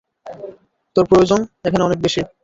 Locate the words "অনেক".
1.83-1.99